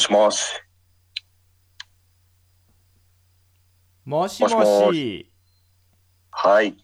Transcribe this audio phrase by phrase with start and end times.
[0.00, 0.44] しもし。
[4.04, 5.32] もしもしもしもし
[6.30, 6.76] はい。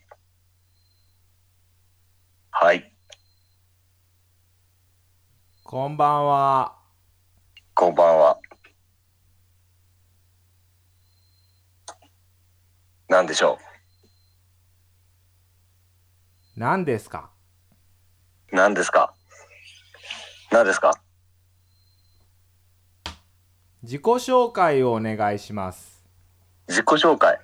[2.50, 2.92] はい。
[5.64, 6.76] こんばんは
[7.74, 8.38] こんばんは。
[13.08, 13.58] なんでしょ
[16.56, 17.30] 何ですか？
[18.52, 19.14] う何ですか？
[20.52, 20.92] 何ですか？
[23.82, 26.04] 自己紹介をお願いします
[26.68, 27.38] 自己紹介。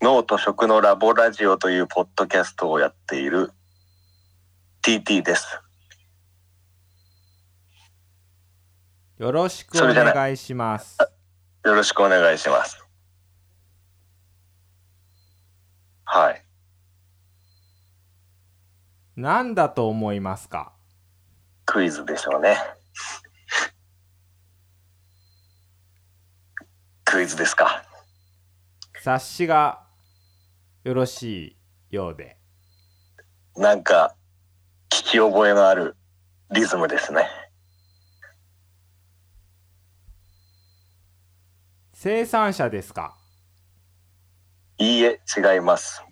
[0.00, 3.52] 脳と食のラボラジオというポッドキャストをやっている
[4.82, 5.60] TT です。
[9.18, 10.98] よろしくお願いします
[11.64, 12.84] よろしくお願いします。
[16.04, 16.44] はい。
[19.14, 20.72] 何だと思いますか？
[21.64, 22.56] クイズでしょうね。
[27.12, 27.84] クイズですか。
[28.94, 29.82] 察しが
[30.82, 31.58] よろし
[31.90, 32.38] いようで
[33.54, 34.16] なんか、
[34.88, 35.94] 聞き覚えのある
[36.54, 37.28] リズムですね。
[41.92, 43.14] 生産者ですか？
[44.78, 46.02] いいえ、違います。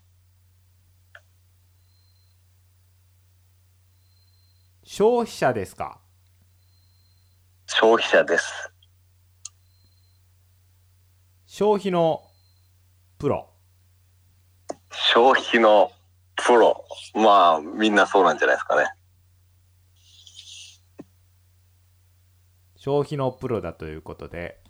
[4.85, 5.99] 消費者ですか？
[7.65, 8.70] 消費者です。
[11.61, 12.23] 消費の
[13.19, 13.51] プロ
[15.13, 15.93] 消費の
[16.35, 16.87] プロ。
[17.15, 18.91] まあ、みんなそうなんじゃないですかね。
[22.77, 24.63] 消費のプロだということで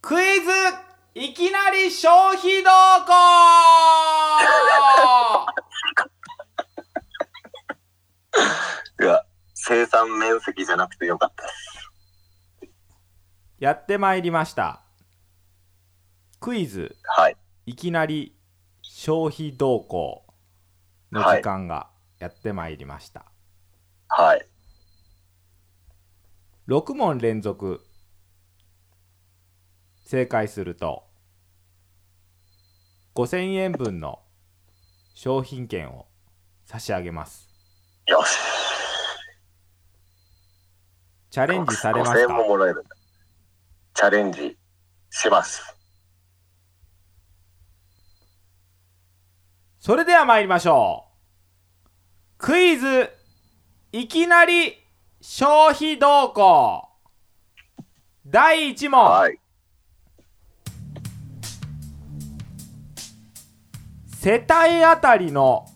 [0.00, 0.48] クイズ
[1.16, 2.70] いきなり消費動
[3.04, 3.12] 向
[9.02, 9.24] いや、
[9.54, 11.63] 生産面積じゃなくてよかったです。
[13.64, 14.82] やってまいりました。
[16.38, 16.94] クイズ。
[17.02, 17.36] はい。
[17.64, 18.36] いきなり
[18.82, 20.26] 消費動向
[21.10, 21.88] の時間が
[22.18, 23.24] やってまいりました、
[24.08, 24.46] はい。
[26.68, 27.80] 6問連続。
[30.04, 31.04] 正解すると
[33.14, 34.20] 5000円分の
[35.14, 36.06] 商品券を
[36.66, 37.48] 差し上げます。
[38.08, 38.36] よし。
[41.30, 42.74] チャレンジされま5000円
[43.94, 44.58] チャレンジ
[45.08, 45.62] します。
[49.78, 51.14] それでは参りましょう
[52.38, 53.10] クイズ
[53.92, 54.78] いきなり
[55.20, 56.88] 消費動向
[58.26, 59.38] 第1問、はい。
[64.18, 65.66] 世帯あたりの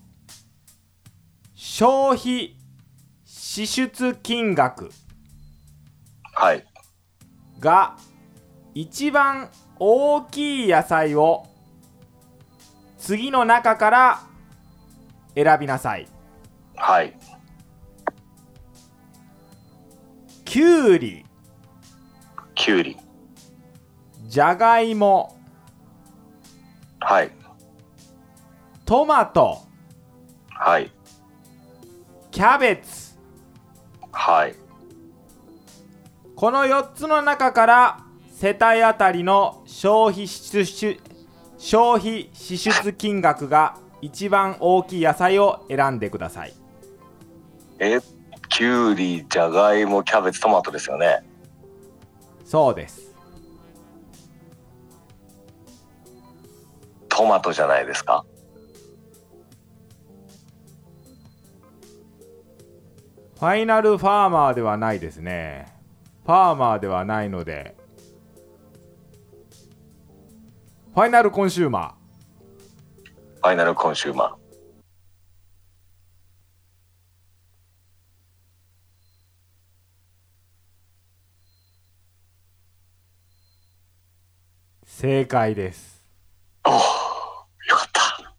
[1.55, 2.57] 消費
[3.27, 4.91] 支出金額
[6.33, 6.65] はい。
[7.61, 7.97] が
[8.81, 9.51] 一番
[9.81, 11.49] 大きい野菜を
[12.97, 14.21] 次の中から
[15.35, 16.07] 選びなさい
[16.77, 17.19] はい。
[20.45, 21.25] きゅうり
[22.55, 22.97] きゅうり。
[24.29, 25.37] じゃがいも
[27.01, 27.33] はい。
[28.85, 29.59] トマト
[30.51, 30.93] はい。
[32.31, 33.19] キャベツ
[34.13, 34.55] はい。
[36.37, 38.08] この4つの中から
[38.41, 41.01] 世帯あたりの消費支出
[41.59, 46.55] 消費支出金額が一番大きい野菜を選んでください
[47.81, 47.99] え、
[48.49, 51.25] きゅうり、じゃがいも、キャベツ、トマトですよね。
[52.45, 53.13] そうです
[57.09, 58.25] トマトじゃないですか。
[63.41, 65.67] final farmer ではないですね
[66.25, 67.78] ファーマーではないので
[70.99, 71.95] final consumer
[73.37, 74.37] final consumer。
[84.85, 86.05] 正解です
[86.67, 86.81] おお、よ
[87.77, 88.35] かった。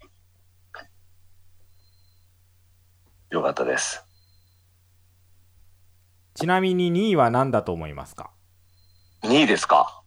[3.30, 4.04] よかったです。
[6.34, 8.32] ちなみに2位は何だと思いますか
[9.24, 9.99] ？2位ですか？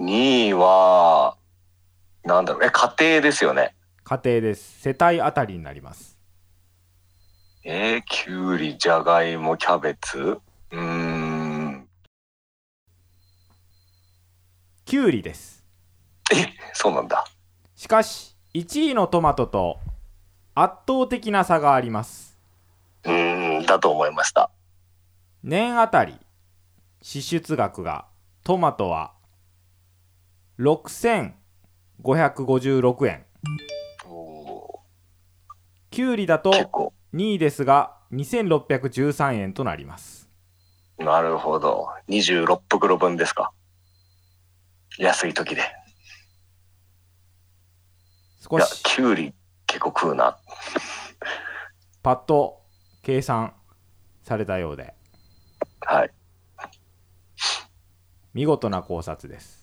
[0.00, 1.36] ?2 位は、
[2.24, 3.74] なんだろう、え、家庭ですよね。
[4.04, 6.18] 家庭です世帯あたりになります
[7.64, 10.18] えー、きゅうり、じゃがいも、キャベツ？
[10.70, 11.88] うーん。
[14.84, 15.64] きゅうりです
[16.32, 17.24] え、そうなんだ。
[17.74, 19.78] しかし1位のトマトと
[20.54, 22.38] 圧倒的な差があります
[23.04, 24.50] うーん、だと思いました。
[25.42, 26.16] 年あたり
[27.00, 28.06] 支出額が
[28.44, 29.13] トマトは
[30.58, 33.24] 6556円
[34.06, 34.80] お
[35.90, 36.92] きゅうりだとー結構。
[37.14, 40.28] 2位ですが2613円となります
[40.98, 41.88] なるほど。
[42.08, 43.52] 26袋分ですか。
[44.96, 45.62] 安い時で。
[48.48, 49.34] 少しきゅうり
[49.66, 50.38] 結構食うな。
[52.02, 52.62] パッと
[53.02, 53.54] 計算
[54.22, 54.94] されたようで
[55.80, 56.10] はい。
[58.34, 59.53] 見事な考察です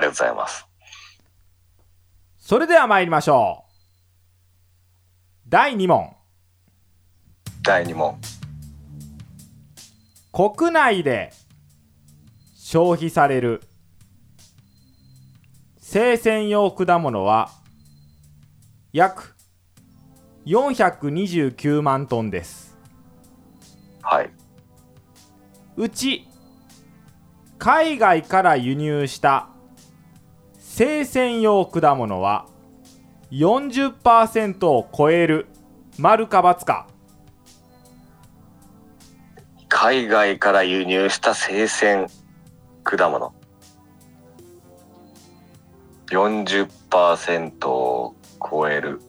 [0.00, 0.66] ありがとうございます。
[2.38, 3.70] それでは参りましょう
[5.46, 6.16] 第2問
[7.62, 8.18] 第2問。
[10.32, 11.32] 国内で
[12.56, 13.62] 消費される
[15.80, 17.50] 生鮮用果物は
[18.92, 19.36] 約
[20.46, 22.78] 429万トンです
[24.02, 24.30] はい。
[25.76, 26.26] うち
[27.58, 29.50] 海外から輸入した
[30.72, 32.46] 生鮮用果物は
[33.32, 35.46] 40%を超える
[35.98, 36.86] 丸か×か
[39.68, 42.06] 海外から輸入した生鮮
[42.84, 43.34] 果物。
[46.06, 49.00] 40%を超える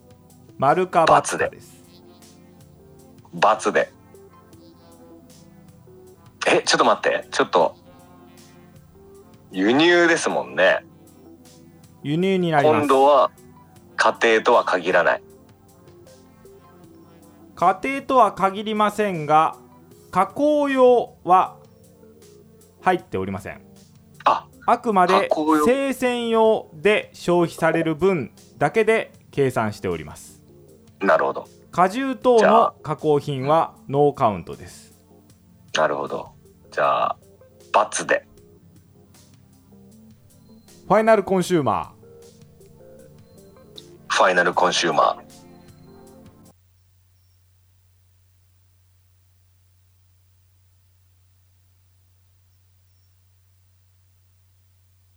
[0.58, 1.62] 丸か×かで
[3.72, 3.92] で。
[6.48, 7.28] え、ちょっと待って。
[7.30, 7.76] ちょっと。
[9.52, 10.84] 輸入ですもんね。
[12.04, 13.32] 輸入になります今度は
[13.96, 15.24] 家庭とは限らない。
[17.56, 19.56] 家庭とは限りませんが
[20.10, 21.58] 加工用は
[22.82, 23.62] 入っておりません
[24.26, 25.30] あ、あくまで
[25.64, 30.42] 生鮮用で消費される分だけで計算しております
[31.00, 31.48] なるほど。
[31.70, 34.92] 果汁等の加工品はノーカウントです
[35.76, 36.32] なるほど。
[36.72, 37.18] じゃあ、
[37.72, 38.28] 罰で。
[40.92, 41.94] ファイナルコンシューマ
[44.10, 45.16] ファイナルコンシューマー。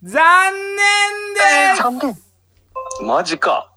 [0.04, 3.72] ー残念ですマジか。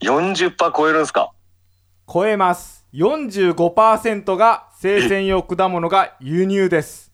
[0.00, 1.30] 40%超えるんすか？
[2.12, 7.12] 超えます45%が生鮮用果物が輸入です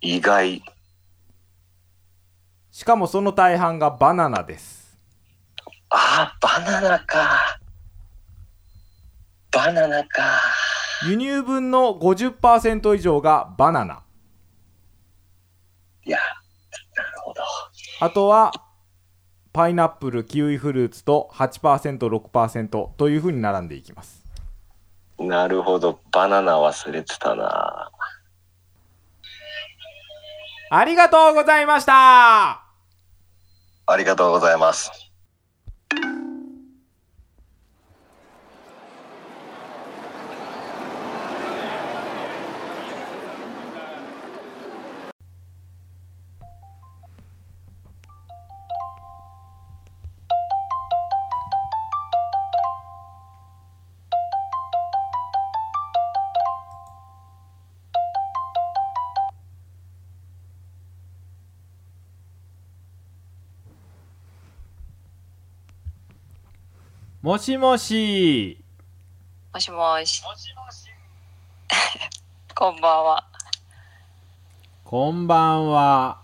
[0.00, 0.64] 意外。
[2.74, 4.98] しかもその大半がバナナです
[5.90, 7.60] あー、バナナか。
[9.52, 10.40] バナナか。
[11.06, 14.02] 輸入分の50%以上がバナナ
[16.04, 16.18] いや、
[16.96, 17.42] なるほど。
[18.00, 18.50] あとは
[19.52, 24.24] パイナップルキウイフルーツと 8%6% というふうに並んでいきます
[25.20, 26.00] なるほど。
[26.10, 27.92] バナナ忘れてたな。
[30.70, 32.63] ありがとうございました
[33.86, 35.03] ありがとうございます。
[67.24, 68.62] もしもし。
[69.54, 70.20] もしもし。
[72.54, 73.26] こんばんは。
[74.84, 76.20] こんばんは。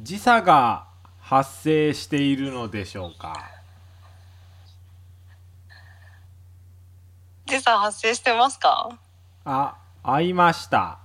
[0.00, 0.86] 時差が
[1.20, 3.50] 発生しているのでしょうか？
[7.44, 8.88] 時差発生してますか？
[9.44, 10.98] あ会いました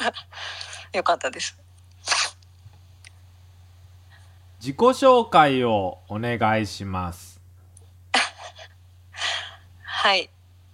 [0.92, 1.58] よかったです。
[4.60, 7.40] 自己紹介をお願いします
[9.82, 10.28] はい。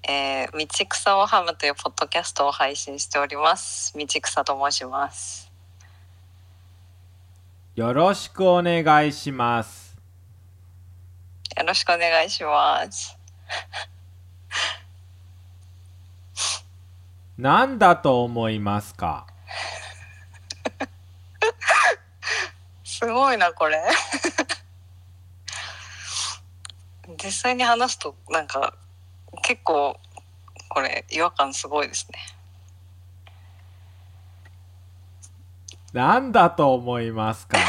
[0.08, 3.92] えー、道草をハムというポッドキャストを配信しております。
[3.96, 5.50] 道草と申します。
[7.74, 9.94] よろしくお願いします
[11.58, 13.18] よろしくお願いします。
[17.38, 19.26] 何だと思いますか？
[22.84, 23.82] すごいな、これ。
[27.22, 28.74] 実際に話すと、なんか、
[29.42, 30.00] 結構、
[30.68, 32.18] これ、違和感すごいですね。
[35.92, 37.58] 何だと思いますか？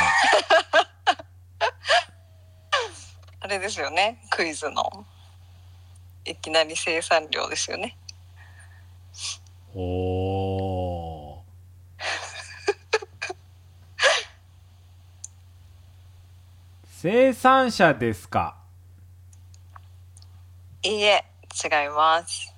[3.41, 5.05] あれですよねクイズの
[6.25, 7.95] いきなり生産量ですよね
[9.79, 11.43] おお
[16.87, 18.57] 生産者ですか？
[20.81, 21.23] いいえ
[21.63, 22.55] 違います。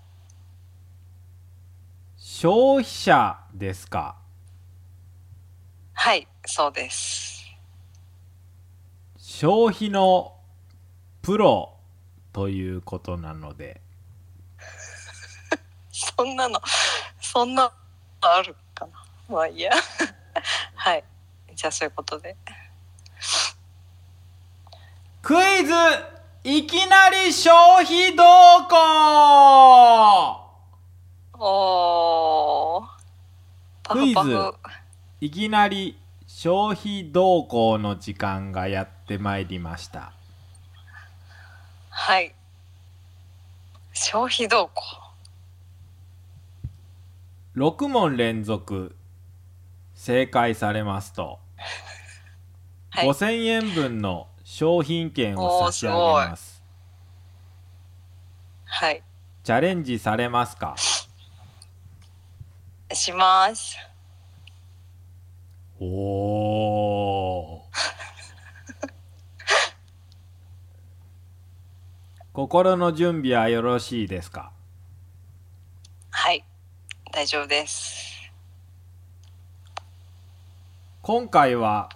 [2.16, 4.16] 消費者ですか？
[5.92, 7.44] はいそうです。
[9.18, 10.38] 消費の
[11.22, 11.76] プロ
[12.32, 13.82] ということなので。
[15.92, 16.62] そんなの
[17.32, 17.72] そんなの
[18.22, 18.92] あるかな。
[19.30, 19.72] まあいいや。
[20.74, 21.04] はい。
[21.54, 22.36] じゃあそういうことで。
[25.22, 25.74] クイズ
[26.44, 28.24] いきなり消費動
[28.68, 28.76] 向。
[31.38, 32.88] おー。
[33.84, 34.56] パクイズフパフ
[35.22, 40.14] いきなり消費動向の時間がやってまいりました。
[41.92, 42.34] はい。
[43.94, 44.99] 消費動向
[47.60, 48.96] 6問連続
[49.94, 51.40] 正解されますと、
[52.90, 53.10] はい。
[53.10, 55.98] 5000円分の商品券を差し上げ
[56.30, 56.64] ます。
[58.64, 59.04] はい。
[59.44, 60.74] チャレンジされますか？
[62.94, 63.76] します。
[65.82, 67.66] おお
[72.32, 74.40] 心の準備はよろしいですか？
[74.44, 74.52] はい
[77.12, 78.32] 大丈夫です。
[81.02, 81.90] 今回は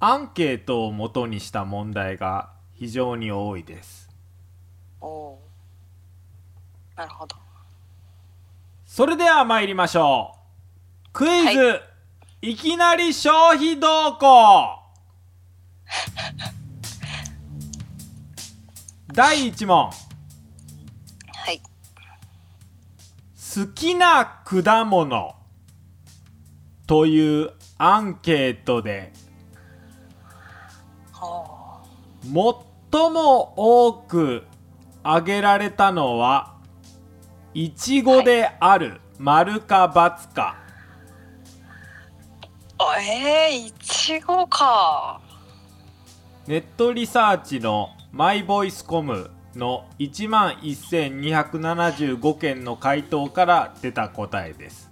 [0.00, 4.10] アンケートを元にした問題が非常に多いです。
[5.00, 6.98] おおー。
[6.98, 7.36] なるほど。
[8.86, 10.34] それでは参りましょ
[11.08, 11.10] う。
[11.12, 11.80] クイズ、、は
[12.42, 12.56] い。
[12.56, 14.80] きなり消費動向。
[19.14, 19.90] 第1問
[23.54, 25.36] 好きな果物
[26.88, 29.12] というアンケートで
[31.12, 34.42] お最も多く
[35.04, 36.56] 挙げられたのは
[37.54, 40.56] いちごである、丸か×か。
[42.80, 45.20] ーえー、いちごか。
[46.48, 54.90] ネットリサーチのマイボイスコムの1万1275件の回答から出た答えです。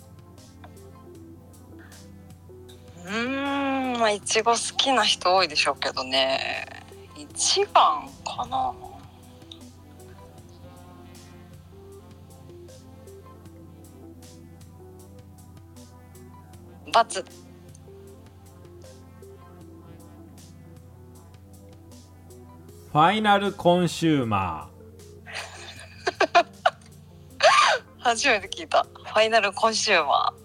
[3.06, 6.84] うんまあいちご好きな人多いでしょうけどね。
[7.16, 8.74] 一番かな。
[16.92, 17.24] バツ。
[22.92, 24.68] ファイナルコンシューマ
[28.00, 28.82] 初めて聞いた。
[28.82, 30.42] ファイナルコンシューマー。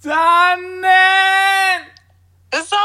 [0.00, 0.90] 残念。
[2.50, 2.76] ー嘘。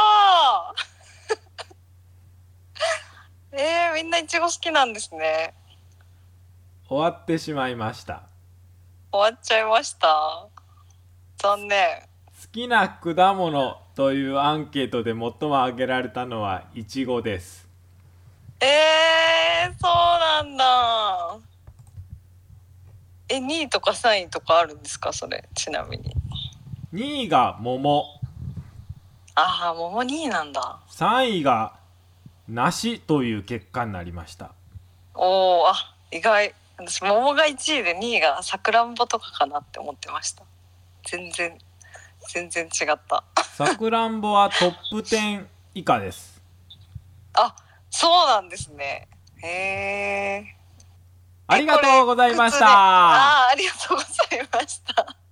[3.62, 5.54] えー、みんないちご好きなんですね。
[6.88, 8.24] 終わってしまいました。
[9.12, 10.55] 終わっちゃいました
[11.38, 12.02] 残念。
[12.42, 15.32] 好きな果物というアンケートで最も
[15.64, 17.68] 挙げられたのはいちごです。
[18.62, 21.38] えー、そうなんだ。
[23.28, 25.12] え2位とか3位とかあるんですか？
[25.12, 26.16] それちなみに。
[26.94, 28.06] 2位が桃。
[29.36, 30.80] ああ桃2位なんだ。
[30.90, 31.74] 3位が
[32.48, 34.52] 梨という結果になりました。
[35.14, 35.74] おおあ
[36.12, 36.54] 意外。
[36.78, 40.44] 私桃が1位で2位がさくらんぼとかかなって思ってました
[41.06, 41.58] 全然
[42.34, 43.24] 全然違った。
[43.56, 45.46] さくらんぼはトップ10
[45.76, 46.42] 以下です。
[47.34, 47.56] あ
[47.90, 49.08] そうなんですね。
[49.44, 50.56] へえ
[51.48, 52.66] ありがとうございました。
[52.68, 55.25] あーありがとうございました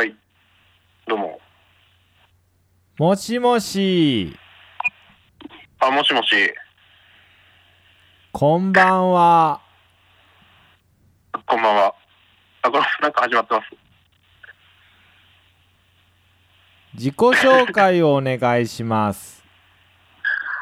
[0.00, 0.16] はい。
[1.06, 1.38] どうも。
[2.96, 4.34] もしもし
[5.78, 6.54] あ、もしもし。
[8.32, 9.60] こんばんは
[11.46, 11.94] こんばんは。
[12.62, 13.66] あ、これ、なんか始まってます。
[16.94, 19.44] 自己紹介をお願いします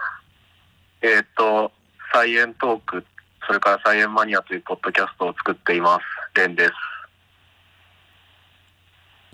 [1.01, 1.71] えーっと、
[2.13, 3.07] サイエントーク、
[3.47, 6.41] それからサイエンマニアというポッドキャストを作っています。
[6.41, 6.73] レンです。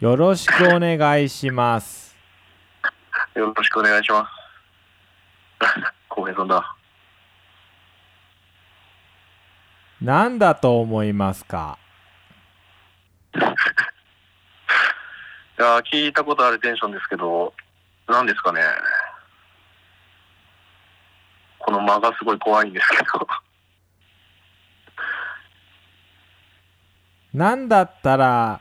[0.00, 2.16] よろしくお願いします
[3.34, 4.24] よろしくお願いしま
[5.60, 5.66] す。
[6.08, 6.76] 浩平さんだ。
[10.00, 11.76] 何だと思いますか？
[13.34, 13.38] い
[15.58, 17.52] やー聞いたことあるテンションですけど、
[18.06, 18.60] 何ですかね？
[21.58, 23.02] この間がすごい怖いんですけど。
[27.34, 28.60] 何だったら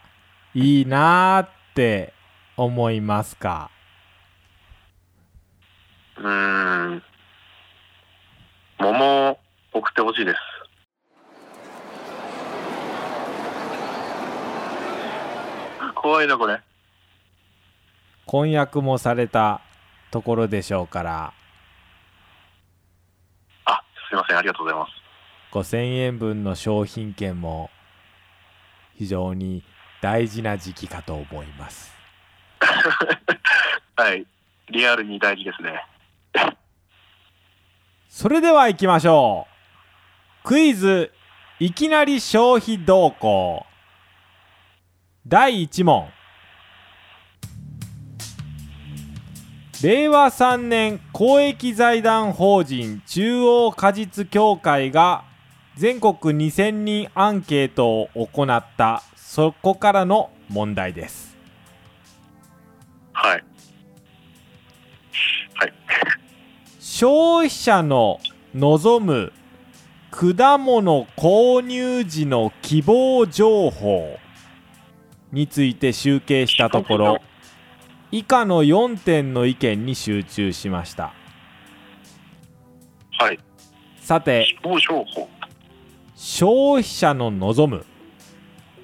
[0.56, 2.14] いいなーって
[2.56, 3.72] 思いますか？
[6.18, 7.04] うーん。
[8.78, 9.40] 桃を
[9.74, 10.38] 送ってほしいです。
[15.96, 16.62] 怖いな、これ。
[18.28, 19.62] 婚約もされた
[20.12, 21.34] ところでしょうから
[23.66, 24.92] あ、すいません、ありがとうございます。
[25.52, 27.72] 5000円分の商品券も
[28.98, 29.64] 非常に
[30.04, 31.96] 大事な時期かと思います。
[33.96, 34.26] はい。
[34.70, 35.82] リアルに大事ですね。
[38.10, 39.48] それでは行きましょ
[40.44, 40.44] う。
[40.46, 41.14] クイズ。
[41.58, 43.66] いきなり消費動向。
[45.26, 46.12] 第1問。
[49.82, 55.24] 令和3年公益財団法人中央果実協会が
[55.76, 61.36] 全国2000人アンケートを行ったそこからの問題です
[63.14, 63.44] はい。
[65.56, 65.74] はい。
[66.80, 68.20] 消費者の
[68.54, 69.34] 望む
[70.12, 74.20] 果物購入時の希望情報
[75.32, 77.18] について集計したところ
[78.12, 81.14] 以下の4点の意見に集中しました
[83.18, 83.40] はい。
[84.00, 85.33] さて希望情報。
[86.26, 87.86] 消費者の望む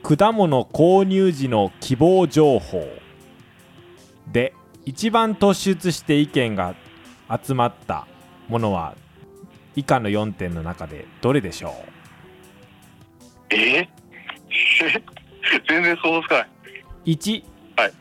[0.03, 2.85] 果物購入時の希望情報。
[4.29, 4.53] で
[4.85, 6.75] 一番突出して意見が
[7.41, 8.07] 集まった
[8.49, 8.93] ものは
[9.77, 11.73] 以下の4点の中でどれでしょ
[13.51, 13.55] え？
[13.55, 13.87] ー、
[15.69, 16.49] 全然想像つかない。
[17.05, 17.43] う1、
[17.77, 17.93] はい。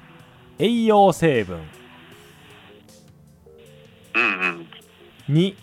[0.58, 1.60] 栄養成分。
[4.16, 4.22] うん
[5.28, 5.36] うん。
[5.36, 5.54] 2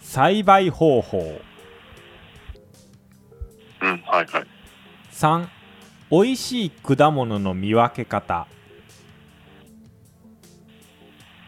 [0.00, 1.40] 栽培方法
[3.80, 4.46] うん、はいはい。
[5.12, 5.48] 3
[6.10, 8.46] 美味しい果物の見分け方。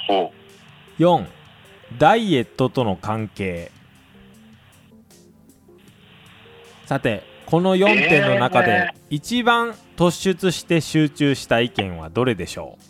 [0.06, 0.32] ほ
[0.98, 1.24] 4
[1.98, 3.72] ダイエットとの関係。
[6.86, 12.82] さてこの4点の中で一番突出して集中した意見はどれでしょう？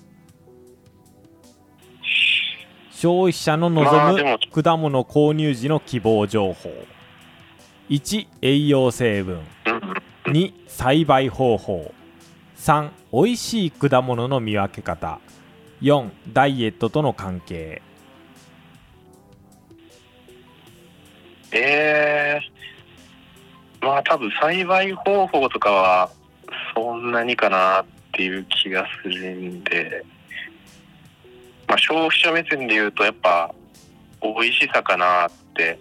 [2.93, 6.71] 消費者のま望む果物購入時の希望情報
[7.91, 9.41] 1栄養成分。
[10.27, 11.93] 2栽培方法。
[12.57, 15.19] 3美味しい果物の見分け方。
[15.83, 17.83] 4ダイエットとの関係。
[21.51, 26.11] えー、まあ多分栽培方法とかは
[26.77, 30.05] そんなにかなっていう気がするんで、
[31.67, 33.53] まあ消費者目線で言うとやっぱ
[34.23, 35.81] 美味しさかなって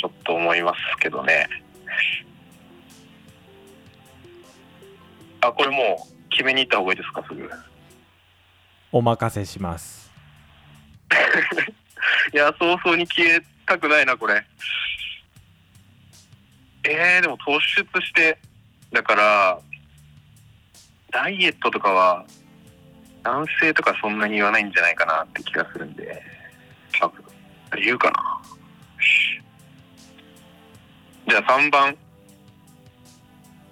[0.00, 1.46] ちょっと思いますけどね。
[5.42, 7.50] あ、これもう決めに行った方がいいですか、すぐ。
[8.92, 10.10] お任せします
[12.32, 14.42] いや、早々に消えたくないな、これ。
[16.84, 18.38] えー、でも突出して、
[18.90, 19.60] だから、
[21.10, 22.24] ダイエットとかは、
[23.22, 26.22] 男性とかそんなに言わないんじゃないかなって気がするんで、
[26.98, 27.22] 多分、
[27.76, 28.39] 言うかな。
[31.30, 31.96] じゃあ3番、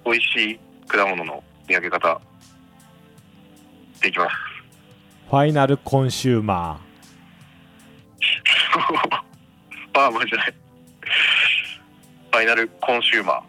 [0.05, 2.21] 美味しい果物の見分け方、
[4.01, 4.37] でいきます。
[5.29, 6.79] ファイナルコンシューマ
[9.93, 10.55] バーマンじゃない。
[12.31, 13.43] ファイナルコンシューマー。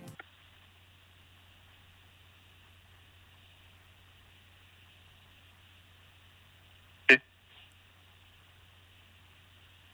[7.16, 7.20] ー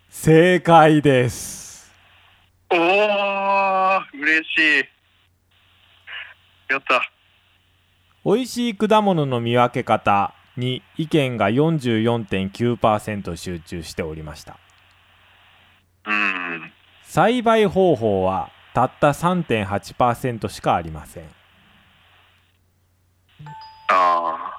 [0.10, 1.65] 正解です
[2.72, 4.86] おー、嬉しい。
[6.70, 7.12] やった。
[8.26, 14.58] 美味しい果物の見分け方に意見が44.9%集中しておりました
[16.08, 16.72] うん。
[17.04, 21.24] 栽培方法はたった3.8%しかありません
[23.90, 24.56] あー。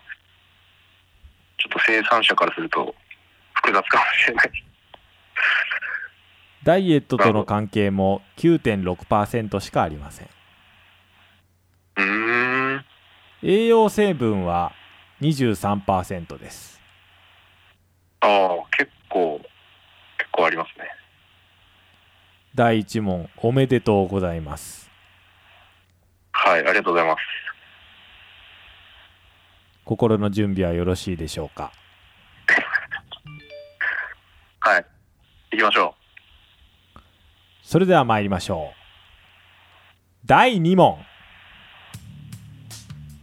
[1.59, 2.95] ちょっと生産者からすると
[3.55, 4.66] 複雑かもしれない。
[6.67, 10.29] ダイエットとの関係も9.6%しかありません。
[13.45, 14.73] 栄養成分は
[15.21, 16.83] 23%です
[18.19, 19.41] ああ、結構、
[20.19, 20.89] 結構ありますね。
[22.57, 24.91] 第1問おめでとうございます
[26.33, 27.19] はい、ありがとうございます。
[29.85, 31.71] 心の準備はよろしいでしょうか？
[34.59, 34.87] はい。
[35.53, 35.95] 行きましょ
[37.67, 38.77] それでは参りましょう
[40.25, 40.99] 第2問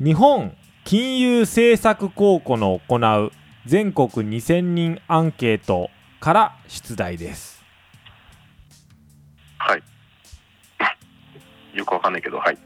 [0.03, 3.32] 日本金融政策公庫の行う
[3.65, 7.63] 全国2000人アンケートから出題です
[9.62, 9.63] う。
[9.63, 9.84] はい。
[11.77, 12.58] よくわかんないけど、はい。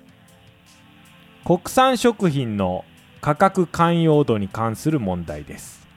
[1.45, 2.85] 国産食品の
[3.21, 5.87] 価格寛容度に関する問題です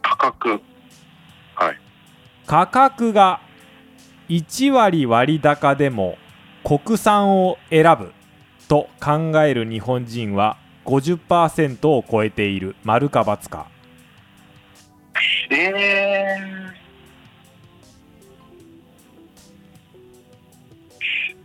[0.00, 0.58] 価格。
[1.54, 1.78] はい。
[2.46, 3.42] 価格が
[4.28, 6.16] 1割割高でも
[6.64, 8.12] 国産を選ぶ
[8.68, 12.76] と考える日本人は50%を超えている。
[12.84, 13.66] 丸か×か。
[15.50, 16.36] え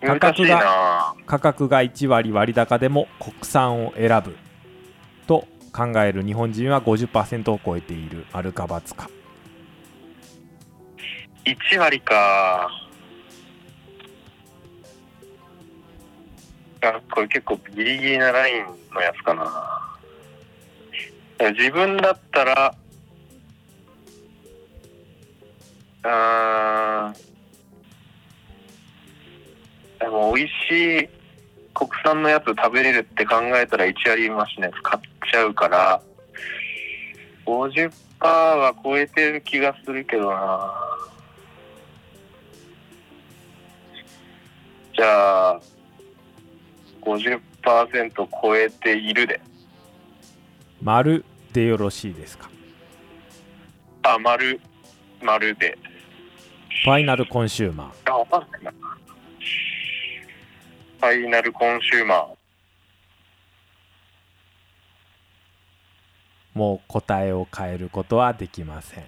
[0.01, 0.07] ー。
[0.07, 4.37] 価格が価格が1割割高でも国産を選ぶ
[5.25, 8.25] と考える日本人は50%を超えている。
[8.31, 9.09] 丸か×か
[11.47, 12.69] 1割か。
[16.81, 19.97] あこれ結構ギリギリなラインのやつかな。
[21.53, 22.75] 自分だったら、
[26.03, 27.13] あ
[29.99, 31.09] でも美味しい
[31.73, 36.01] 国産のやつ食べれるって考えたら1割増しのやつ買っちゃうから、
[37.45, 40.86] 50%は超えてる気がするけどな。
[44.97, 45.61] じゃあ、
[47.01, 47.41] 50%
[48.41, 49.39] 超えているで。
[50.81, 52.49] 丸でよろしいですか？
[54.03, 54.59] あ、丸、
[55.21, 55.77] 丸で。
[56.83, 58.71] ファイナルコンシューマーあ、わかんないな。
[58.71, 62.27] ファイナルコンシューマー。
[66.53, 69.05] もう答えを変えることはできません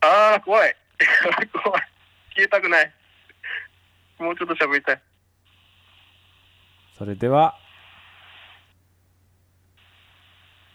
[0.00, 0.74] あー、怖い。
[1.62, 1.82] 怖い。
[2.34, 2.92] 消えたくない。
[4.18, 5.02] もうちょっと喋りたい。
[6.96, 7.56] それでは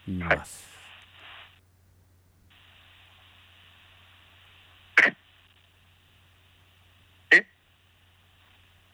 [0.08, 0.74] 言います、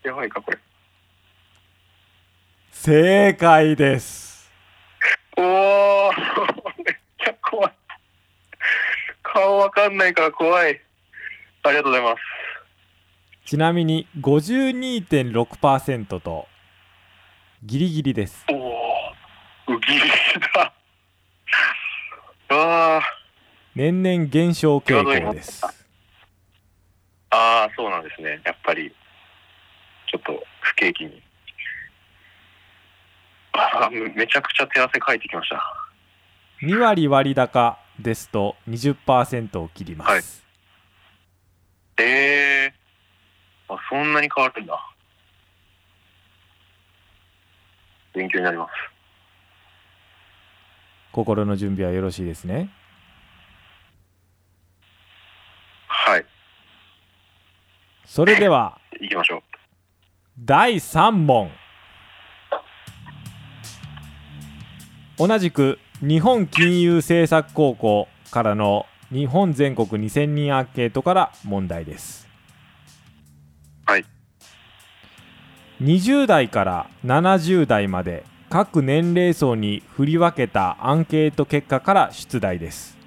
[0.04, 0.58] やばいか、これ。
[2.72, 4.50] 正解です
[5.38, 6.14] おー、
[6.84, 7.74] めっちゃ怖い。
[9.22, 10.82] 顔わかんないから怖い。
[11.64, 12.22] ありがとうございます。
[13.46, 16.48] ちなみに52.6%と
[17.64, 20.00] ギリギリですおお、うぎり
[20.54, 20.74] だ。
[22.52, 23.02] あ
[23.76, 25.64] 年々減少傾向です
[27.30, 28.42] あ、ああ、そうなんですね。
[28.44, 28.92] やっぱり、
[30.12, 31.22] ちょっと不景気に。
[33.54, 35.62] ああ、めちゃくちゃ手汗かいてきました。
[36.62, 40.24] 2割割高ですと20%を切ります、はい
[42.02, 42.74] ええ
[43.70, 44.80] あ、そんなに変わるんだ。
[48.14, 48.72] 勉強になります。
[51.12, 52.70] 心の準備はよろしいですね？
[55.88, 56.26] はい、
[58.06, 59.42] それでは行きましょう。
[60.40, 61.52] 第3問
[65.18, 72.29] 同じく日本金融政策高校からの日本全国2000人アンケートから問題です
[75.82, 82.98] 20代から70代まで各年齢層に振り分けたアンケート結果から出題です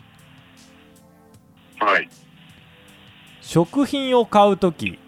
[1.78, 2.08] はい。
[3.40, 4.98] 食品を買うとき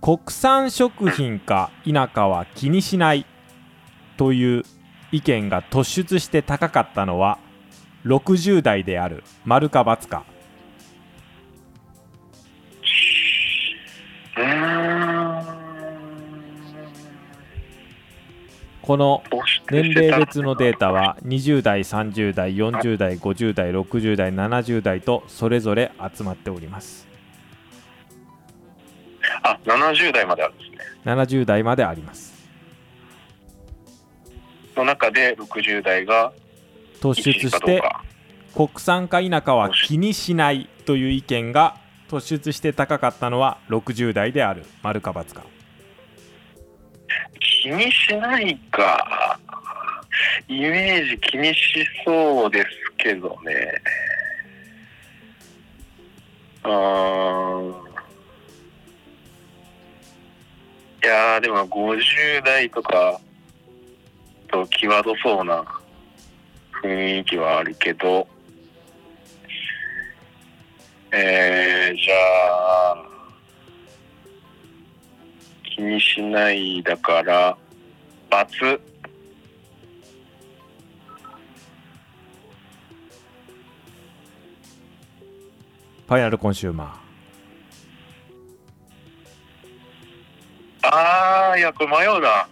[0.00, 3.24] 国産食品か否かは気にしない
[4.16, 4.64] という
[5.12, 7.38] 意見が突出して高かったのは
[8.06, 10.24] 60代である丸か×か
[14.36, 15.11] うーん。
[18.82, 19.22] この
[19.70, 27.06] 年齢別のデータは20代30代40代50代60代70代とそれぞれ集まっております。
[29.42, 30.78] あ、70代まであるんですね。
[31.04, 32.32] 70代まであります。
[34.76, 36.32] の中で60代が
[37.00, 37.82] 突出1位かして。
[38.54, 41.76] 国産か否かは気にしないという意見が
[42.10, 45.42] 突出して高かったのは60代である丸か×か
[47.62, 49.38] 気にしないか。
[50.48, 52.66] イメージ気にしそうです
[52.98, 53.72] けどね。
[56.64, 57.82] あー
[61.04, 63.20] いやでも50代とか
[64.48, 65.64] と際どそうな
[66.82, 68.26] 雰囲気はあるけど、
[71.12, 72.14] えー、じゃ
[72.92, 73.11] あ、
[75.74, 77.56] 気にしないだから、
[78.30, 78.80] ×。
[86.06, 87.00] ファイナルコンシューマ
[90.82, 92.48] あー、いや、これ迷うな。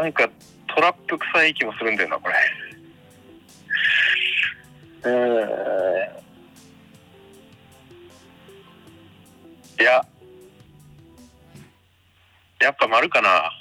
[0.00, 0.28] なんか
[0.68, 2.34] トラップ臭い気もするんだよな、これ。
[5.02, 6.27] うー
[9.80, 10.04] いや、
[12.60, 13.52] やっぱ丸かな。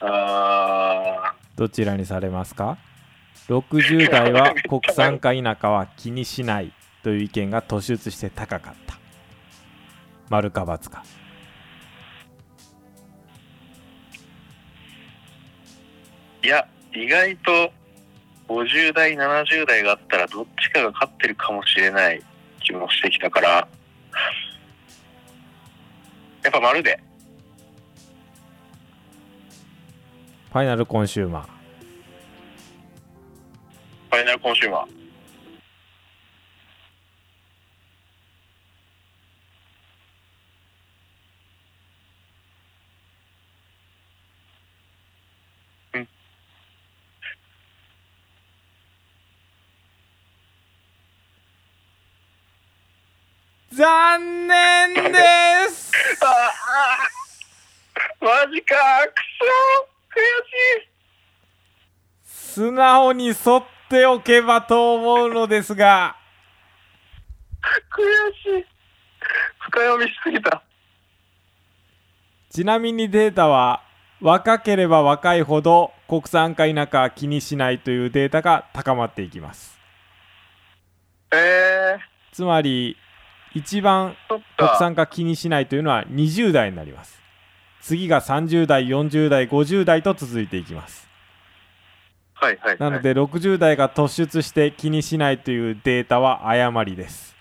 [0.00, 1.58] あー。
[1.58, 2.78] どちらにされますか
[3.48, 8.98] ？60代は 国産か否かは気にしないという意見が突出して高かった。
[10.28, 11.02] 丸か×か。
[16.42, 17.72] ーいや、意外と
[18.50, 22.20] 50代、70代があったらどっちかが勝ってるかもしれない
[22.58, 23.68] 気もしてきたから、
[26.42, 27.00] やっぱ丸で。
[30.50, 31.44] ファイナルコンシューマー
[34.10, 34.99] ファイナルコンシューマー。
[53.80, 55.10] 残念で
[55.70, 55.90] す。
[58.20, 60.88] マジかくそ悔しい。
[62.22, 66.14] 素直に沿っておけばと思うのですが。
[67.62, 68.66] 悔しい。
[69.60, 70.62] 深読みしすぎた。
[72.50, 73.82] ちなみにデータは
[74.20, 79.78] 若ければ若いほど国産か否かは気にしないというデータが高まっていきます。
[81.32, 81.98] えー、
[82.34, 82.98] つまり
[83.54, 84.76] 一番国か。
[84.78, 87.20] 産化気にしないというのは20代になります
[87.80, 91.08] 次が30代40代50代と続いていきます
[92.34, 92.78] はいはい、はい。
[92.78, 97.36] なので60代が突出して気にしないというデータは誤りです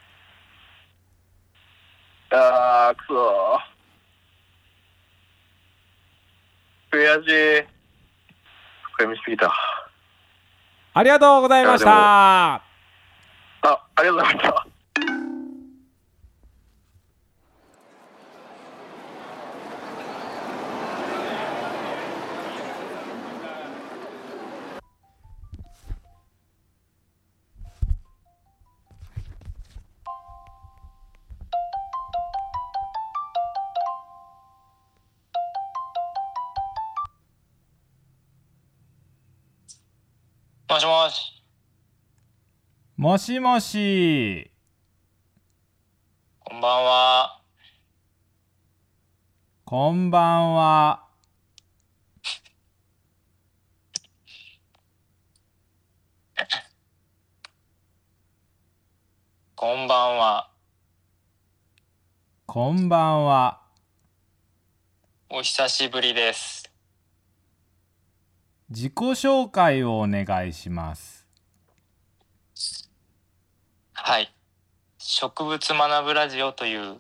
[2.32, 3.60] あー、くそ
[6.92, 7.28] 悔し
[7.62, 7.68] い。
[8.82, 9.54] 深読みしすぎた。
[10.94, 12.62] ありがとうございましたあ、
[13.62, 14.69] ありがとうございました。
[40.70, 41.44] もしもし、
[42.96, 44.52] もしもし
[46.42, 47.42] こんばんは。
[49.66, 51.08] こんばんは
[59.56, 60.52] こんばんは。
[62.46, 63.60] こんばんは
[65.32, 66.69] お久しぶりです。
[68.70, 71.28] 自己紹介をお願いします
[73.94, 74.34] はい。
[74.98, 76.98] 植物学ぶラジオという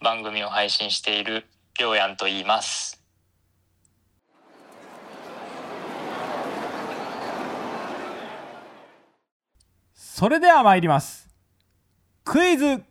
[0.00, 1.44] 番組を配信している
[1.78, 3.02] りょうやんと言います。
[9.94, 11.28] それでは参ります
[12.24, 12.82] クイズ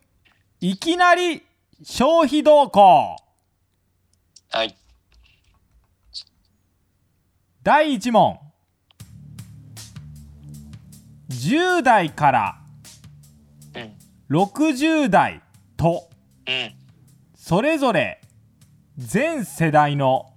[0.60, 1.42] いきなり
[1.82, 3.16] 消費動向
[4.50, 4.76] はい。
[7.66, 8.38] 第1問
[11.30, 12.60] 10代から
[13.74, 13.96] うん。
[14.30, 15.42] 60代
[15.76, 16.08] と
[16.46, 16.74] うん。
[17.34, 18.20] それぞれ
[18.96, 20.32] 全世代の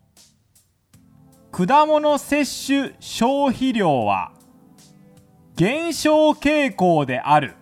[1.52, 4.32] 果物摂取消費量は
[5.56, 7.54] 減少傾向である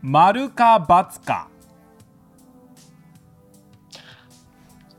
[0.00, 1.50] 丸か×か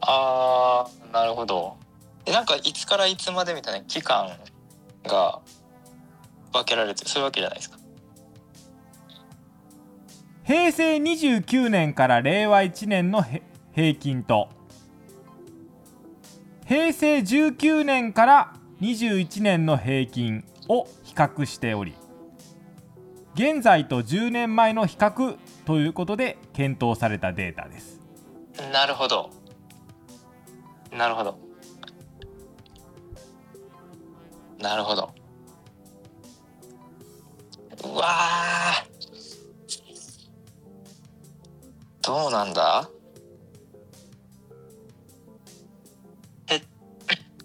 [0.02, 1.83] あー、なるほど。
[2.34, 4.32] で、なんかいつからいつまでみたいな期間
[5.04, 5.40] が
[6.52, 7.78] 分けられてるそういうわけじゃないですか。
[10.44, 13.44] 平成29年から令和1年のへ
[13.74, 14.50] 平均と。
[16.66, 21.94] 平成19年から21年の平均を比較しており
[23.36, 28.00] 現在と10年前の比較ということで検討されたデータです。
[28.72, 29.30] なるほど。
[30.92, 31.53] なるほど
[34.64, 35.14] なるほど。
[37.84, 38.94] うわー。
[42.02, 42.90] どうなんだ？
[46.48, 46.62] へ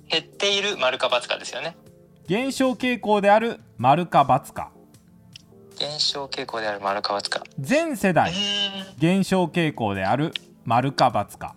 [0.08, 1.76] 減っている丸か×かですよね。
[2.28, 4.70] 減少傾向である丸か×か。
[5.76, 7.42] 減少傾向である丸か×か。
[7.58, 8.30] 全世代。
[8.30, 8.36] うん。
[8.98, 10.32] 減少傾向である
[10.64, 11.56] 丸か×か。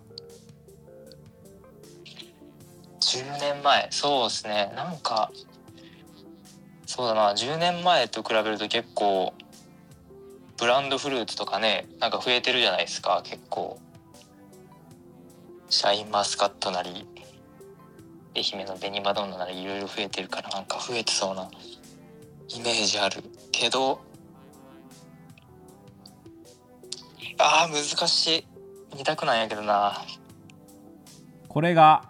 [3.00, 3.88] 10年前。
[3.92, 4.72] そうですね。
[4.76, 5.32] なんか
[6.92, 7.32] そうだな。
[7.32, 9.34] 10年前と比べると結構
[10.58, 13.22] ブランドフルーツとかねなんか増えてるじゃないですか。
[13.24, 13.80] 結構。
[15.70, 17.08] シャインマスカットなり
[18.36, 21.50] 愛媛の紅マドンナなりいろいろ増えてるからなんか増えてそうな
[22.50, 23.24] イメージある。
[23.54, 24.02] けど
[27.38, 28.48] あー難しい。
[28.98, 29.94] 二択なんやけどな。
[31.48, 32.10] これが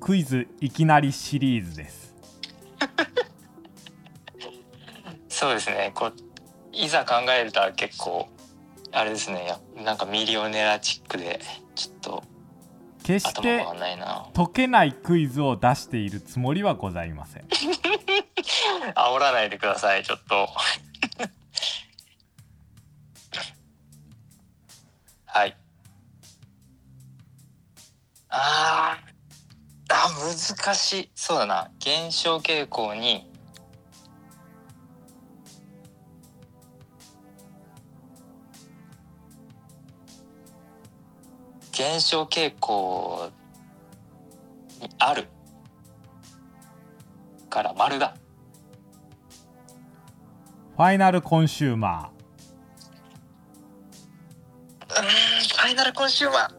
[0.00, 2.12] クイズいきなりシリーズです
[5.36, 5.92] そうですね。
[5.94, 6.14] こう
[6.72, 8.26] いざ考えると結構
[8.90, 9.44] あれですね。
[9.44, 11.38] やなんかミリオネラチックで
[11.74, 12.24] ちょっと
[13.02, 13.66] 決して
[14.32, 17.42] 解けないクイズを出しているつもりはございません。
[18.96, 20.48] 煽らないでくださいちょっと。
[25.26, 25.54] はい。
[28.30, 30.08] あーあ
[30.64, 31.10] 難しい。
[31.14, 31.70] そうだな。
[31.78, 33.35] 減少傾向に
[41.76, 43.30] 減少傾向
[44.80, 45.28] にある
[47.50, 48.16] から丸だ
[50.74, 52.10] ファイナルコンシューマ
[54.88, 56.48] うーんファイナルコンシューマー。
[56.48, 56.54] ー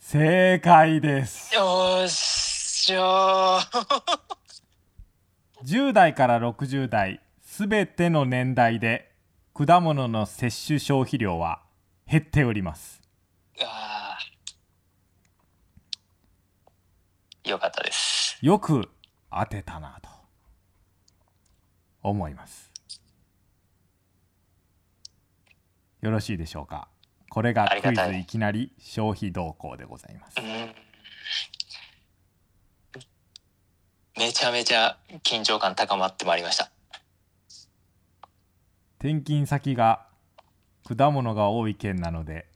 [0.00, 1.54] 正解です。
[1.54, 2.49] よー
[2.90, 3.84] しよー。
[5.64, 9.12] 10代から60代すべての年代で
[9.54, 11.62] 果物の摂取消費量は
[12.08, 13.00] 減っております。
[13.60, 17.50] あー。
[17.50, 18.38] よかったです。
[18.42, 18.90] よく
[19.30, 20.10] 当てたなと。
[22.02, 22.72] 思います。
[26.00, 26.88] よろしいでしょうか？
[27.28, 30.34] これがクイズいきなり消費動向でございます。
[30.38, 30.74] うん
[34.20, 36.70] めちゃめちゃ緊張感高まってまいりました。
[38.98, 40.06] 転勤先が
[40.86, 42.46] 果物が多い県なので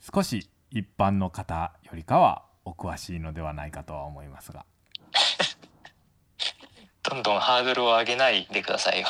[0.00, 4.66] 少し一般の方よりかはお詳しいのではないかとは思いますが。
[7.08, 9.06] どんどんハードルを上げないでくださいよ。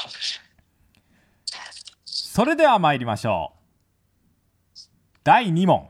[2.04, 4.78] それでは参りましょう。
[5.24, 5.88] 第2問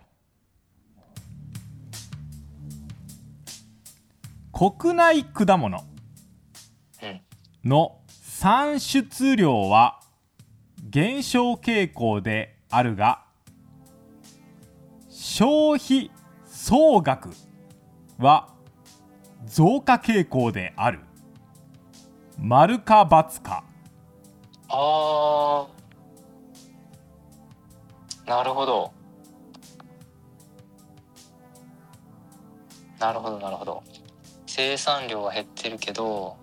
[4.58, 5.84] 国内果物
[7.62, 10.00] の産出量は
[10.82, 13.24] 減少傾向であるが
[15.08, 16.10] 消費
[16.44, 17.30] 総額
[18.18, 18.48] は
[19.46, 21.02] 増加傾向である。
[22.36, 23.62] 丸か×か
[24.68, 28.28] あー。
[28.28, 28.92] なるほど。
[32.98, 33.84] なるほどなるほど。
[34.58, 36.36] 生産量は減ってるけど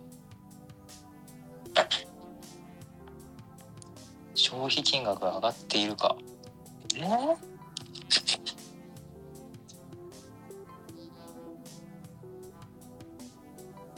[4.34, 6.16] 消費金額が上がっているか。
[6.96, 7.02] え？
[7.02, 7.38] ー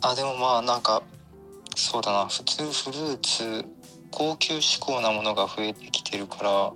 [0.01, 1.03] あでもまあなんか
[1.75, 2.25] そうだな。
[2.25, 3.65] 普通フルーツ
[4.09, 6.73] 高級志向なものが増えてきてるから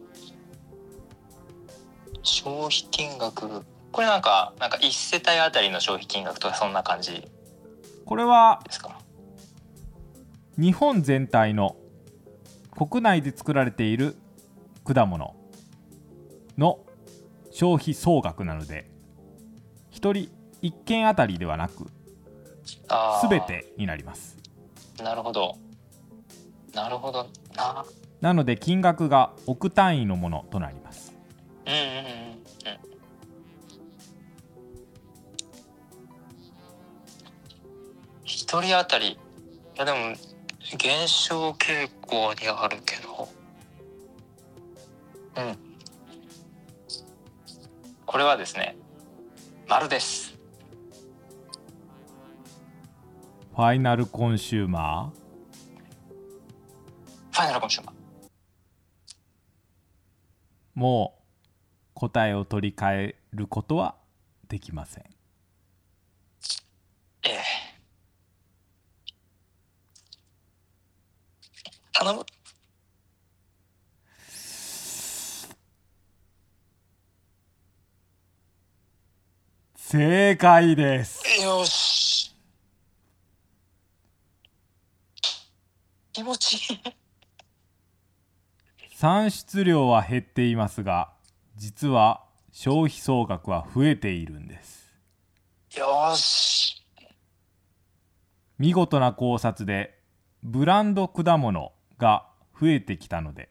[2.22, 7.28] 消費金額これなんかなんか1世帯あたりの消費金額とかそんな感じ
[8.06, 8.62] これは
[10.58, 11.76] 日本全体の
[12.76, 14.16] 国内で作られている
[14.86, 15.36] 果物
[16.58, 16.80] の
[17.52, 18.90] 消費総額なので
[19.92, 20.30] 1人
[20.62, 21.88] 1件あたりではなく
[23.30, 24.38] 全てになります。
[25.02, 25.58] なるほど。
[26.74, 27.28] なるほど。
[27.56, 27.86] な。
[28.22, 31.14] なので金額が億単位のものとなります。
[31.66, 32.11] うんうんうん
[38.60, 39.12] 人当たり。
[39.12, 39.18] い
[39.78, 40.16] やでも
[40.78, 43.30] 減少傾向にあるけど。
[45.38, 45.58] うん。
[48.06, 48.76] これはですね
[49.70, 50.38] 丸です。
[53.56, 55.14] ファイナルコンシューマ
[57.32, 58.02] ファイナルコンシューマーー。
[60.74, 61.22] もう
[61.94, 63.96] 答えを取り替えることは
[64.48, 65.04] できません
[67.24, 67.42] ええ
[72.04, 72.26] 頼む。
[79.76, 81.22] 正解です。
[81.44, 82.36] よし。
[86.12, 86.80] 気持ちいい。
[88.96, 91.12] 産出量は減っていますが
[91.56, 94.90] 実は消費総額は増えているんです。
[95.78, 96.84] よし。
[98.58, 100.00] 見事な考察で
[100.42, 102.26] ブランド果物が
[102.60, 103.50] 増えてきたので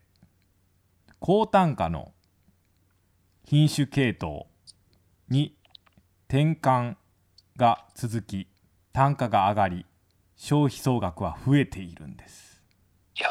[1.20, 2.12] 高単価の
[3.46, 4.46] 品種系統
[5.28, 5.56] に
[6.28, 6.96] 転換
[7.56, 8.48] が続き
[8.92, 9.86] 単価が上がり
[10.36, 12.60] 消費総額は増えているんです。
[13.18, 13.28] いや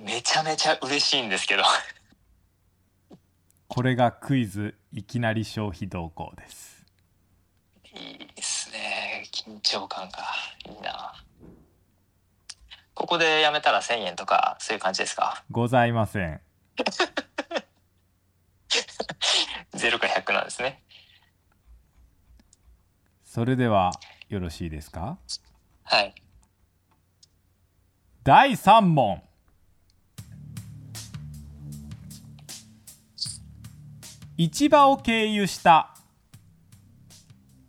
[0.00, 1.64] ーめちゃめちゃ嬉しいんですけど。
[3.68, 6.86] これがクイズいきなり消費動向です。
[7.92, 10.18] いいですね緊張感が
[13.08, 15.42] ここでやめたら1000円とかそういう感じですか？
[15.50, 16.42] ございません。
[19.72, 20.82] 0か100なんですね。
[23.24, 23.92] それでは
[24.28, 25.16] よろしいですか？
[25.84, 26.14] はい。
[28.24, 29.22] 第3問。
[34.36, 35.94] 市場を経由した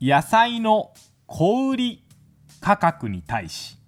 [0.02, 0.94] 野菜の
[1.28, 2.04] 小売
[2.60, 3.79] 価格に対し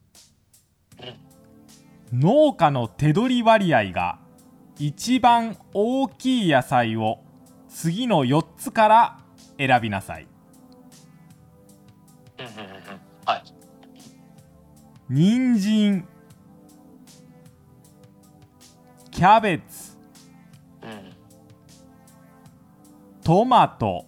[2.14, 4.20] 農家の手取り割合が
[4.78, 7.20] 一番大きい野菜を
[7.70, 9.20] 次の4つから
[9.58, 10.28] 選びなさい。
[12.40, 13.00] うんうんうんうん。
[13.26, 13.44] はい。
[15.10, 16.08] 人参
[19.12, 19.98] キャベツ
[20.84, 21.14] うん。
[23.24, 24.06] トマト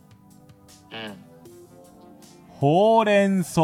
[0.92, 1.16] うん。
[2.50, 3.62] ほうれん草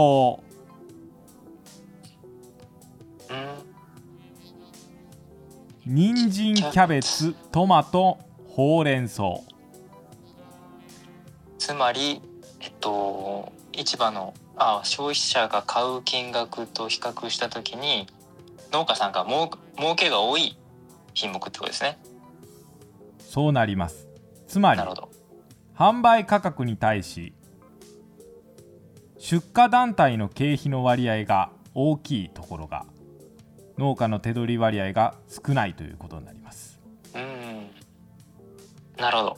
[5.92, 9.24] 人参キャベツトマトほうれん草。
[11.58, 12.22] つまり
[12.60, 18.06] えっと市場のあ消費者が買う金額と比較した時に
[18.72, 20.60] 農家さんが儲儲けが多い
[21.16, 21.98] 品目ってことですね。
[23.18, 24.08] そうなります。
[24.48, 25.10] つまりなるほど。
[25.76, 27.34] 販売価格に対し
[29.18, 32.86] 出荷団体の経費の割合が大きいところが
[33.80, 36.82] 農家の手取り割合が少ないということになります。
[37.16, 37.72] うん。
[38.98, 39.38] なるほど。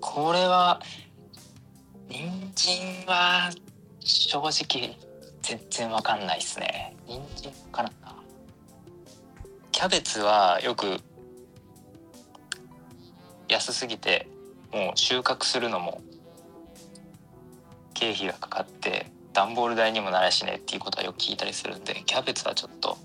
[0.00, 0.80] これは
[2.08, 3.50] 人参は
[3.98, 4.96] 正直
[5.42, 6.96] 全然わかんないですね。
[7.08, 8.14] 人参からんな。
[9.72, 11.00] キャベツはよく
[13.48, 14.28] 安すぎて
[14.72, 16.02] もう収穫するのも
[17.94, 22.96] 経費がかかって段ボール代にもならしねっていうことはよく聞いたりするんでキャベツはちょっと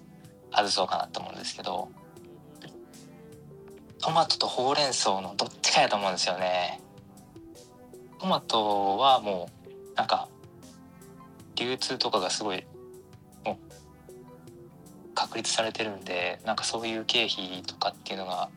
[0.63, 1.89] 外そうかなと思うんですけど
[3.99, 6.79] トマトとほうれん草のどっちかやと思うんですよね。
[8.19, 10.27] トマトはもうなんか
[11.55, 12.65] 流通とかがすごい
[13.43, 18.49] もう確立されてるんでなんかそういう経費とかっていうのが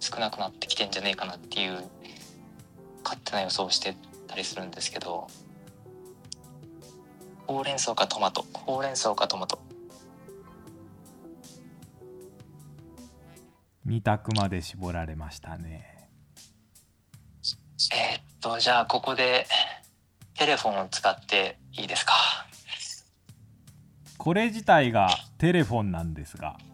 [0.00, 1.84] 少なくなってきてんじゃねえかなっていう
[3.02, 5.26] 勝手な予想をしてたりするんですけど
[7.46, 8.44] ほうれん草かトマト。
[8.52, 9.65] ほうれん草かトマト。
[13.86, 16.08] 2択まで絞られましたね。
[17.92, 19.46] えーっとじゃあここで
[20.34, 22.12] テレフォンを使っていいですか？
[24.18, 25.08] これ自体が
[25.38, 26.56] テレフォンなんですが。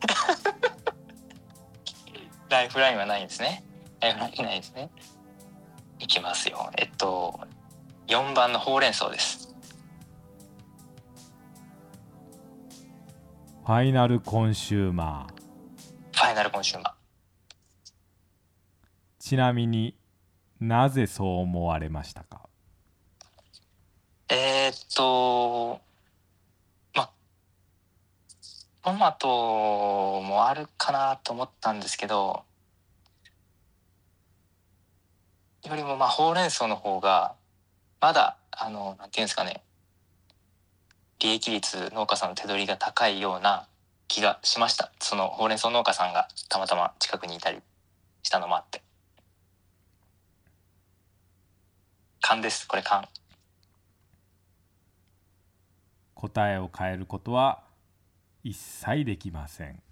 [2.49, 3.65] ライフラインはないんですね。
[4.01, 4.91] ライフラインないですね。
[5.99, 6.71] いきますよ。
[6.77, 7.41] えっと
[8.07, 9.55] 4番のほうれん草です。
[13.65, 15.43] ファイナルコンシューマー。
[16.19, 16.95] ファイナルコンシューマ
[19.25, 19.95] ちなみに
[20.59, 22.41] なぜそう思われましたか？
[24.29, 25.81] えーっと
[26.93, 27.09] ま
[28.83, 32.43] トマトもあるかなと思ったんですけど
[35.65, 37.37] よりもまあほうれん草の方が
[38.01, 39.63] まだあのなんていうんですかね
[41.21, 43.69] 利益率農家さんの手取りが高いような
[44.09, 44.91] 気がしました。
[44.99, 47.61] そのほうれん草農家さんがたまたま近くにいたり
[48.25, 48.83] したのもあって。
[52.23, 53.07] 勘ですこれ勘。
[56.15, 57.65] 答えを変えることは
[58.45, 59.83] 一切できません。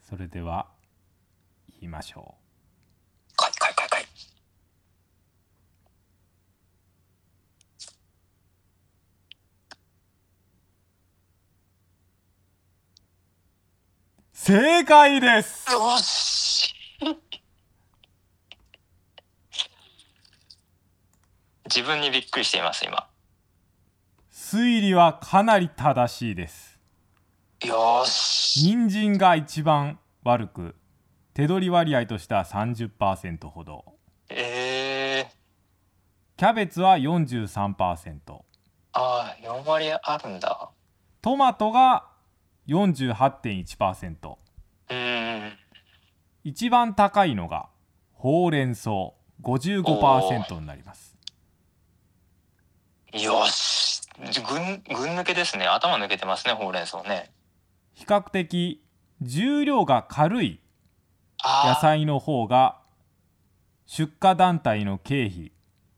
[0.00, 0.66] それでは
[1.80, 2.34] 言いましょ
[3.36, 4.02] かいかいかいかい。
[4.02, 4.06] う
[14.32, 16.42] 正解ですよし
[21.74, 23.08] 自分にびっくりしています今。
[24.30, 26.78] 推理はかなり正しいです。
[27.64, 28.60] よし。
[28.60, 30.74] 人参が一番悪く
[31.32, 33.86] 手取り割合としては30%ほど。
[34.28, 35.32] えー、
[36.36, 38.42] キャベツは43%あ
[38.92, 40.70] あ4割あるんだ。
[41.22, 42.08] トマトが
[42.68, 45.52] 48.1%うーん
[46.44, 47.70] 一番高いのが
[48.12, 49.14] ほうれん草。
[49.42, 51.11] 55%になります
[53.12, 54.00] よし
[54.46, 55.66] 軍軍抜けですね。
[55.66, 57.30] 頭抜けてますねほうれん草ね。
[57.92, 58.82] 比較的
[59.20, 60.60] 重量が軽い
[61.66, 62.78] 野菜の方が
[63.86, 65.52] 出荷団体の経費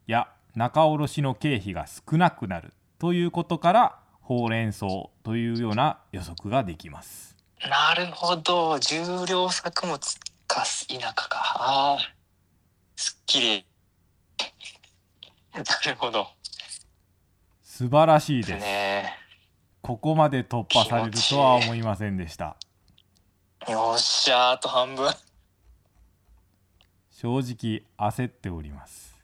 [0.08, 4.86] や仲卸の経費が少なくなるということからほうれん草
[5.22, 7.36] というような予測ができます。
[7.68, 8.78] なるほど。
[8.80, 9.98] 重量作物
[10.48, 11.28] か田舎か。
[11.58, 12.02] あー。
[12.96, 13.66] すっきり。
[15.54, 16.26] なるほど
[17.76, 18.64] 素晴らしいです。
[18.64, 19.18] ね。
[19.82, 22.56] ここまで突破されるとは思いませんでした。
[23.68, 25.12] よっしゃあと半分。
[27.10, 29.20] 正直焦っております。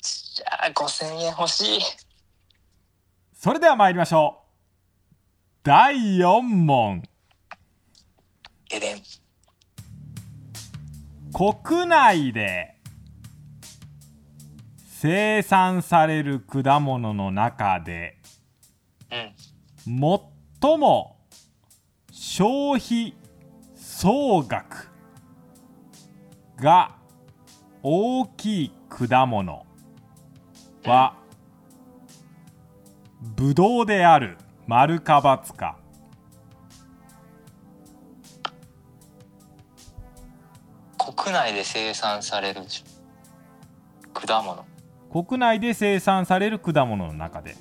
[0.00, 1.80] じゃあ5000円欲しい。
[3.34, 4.48] それでは参りましょう。
[5.62, 7.02] 第4問。
[11.34, 12.71] 国内で
[15.02, 18.18] 生産される果物の中で
[19.84, 21.16] 最も
[22.12, 23.16] 消費
[23.74, 24.92] 総額
[26.54, 26.94] が
[27.82, 29.66] 大きい果物
[30.84, 31.16] は
[33.22, 34.38] ブドウである
[34.68, 35.78] 丸か×か。
[40.96, 42.60] 国内で生産される
[44.14, 44.71] 果物。
[45.12, 47.54] 国内で生産される果物の中で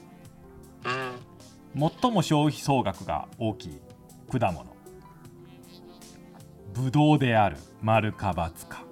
[0.85, 3.81] うん最も消費総額が大きい
[4.31, 4.75] 果物。
[6.73, 7.57] ブドウである。
[7.81, 8.83] 丸か×か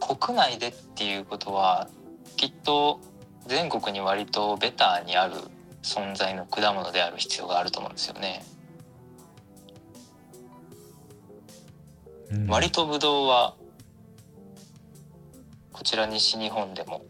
[0.00, 1.88] 国内でっていうことは
[2.36, 3.00] きっと
[3.46, 5.34] 全国に割とベターにある
[5.82, 8.44] 存在の果物である必要があると思うんですよね。
[12.30, 12.46] うん。
[12.48, 13.54] 割とブドウは
[15.82, 17.04] こちら西日本でも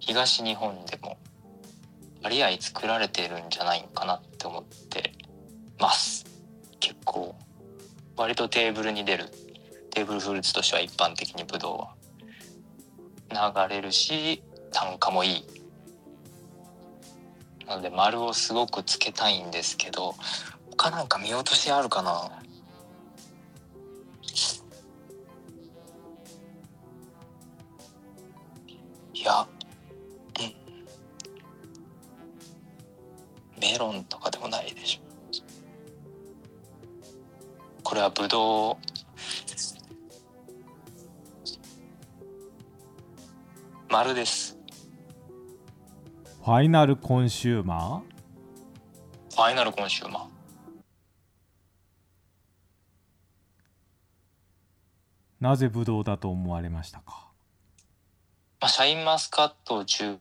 [0.00, 1.18] 東日本でも
[2.20, 5.12] 割合作られてるんじゃないかなって思って
[5.78, 6.26] ます。
[6.80, 7.36] 結構
[8.16, 9.26] 割とテーブルに出る
[9.90, 11.94] テーブルフルーツとしては一般的にブドウは
[13.68, 15.44] 流れるし単価もいい。
[17.68, 20.16] なので丸をすごくつけたいんですけど
[20.72, 22.32] 他なんか見落としあるかな。
[29.24, 29.44] や、う
[33.58, 35.00] ん、メロンとかでもないでしょ。
[37.82, 38.76] これはブドウ。
[43.90, 44.58] 丸です。
[46.42, 48.02] final consumer
[49.30, 50.24] ？final consumer。
[55.40, 57.23] なぜブドウだと思われましたか？
[58.64, 60.16] まあ、シャインマスカットを中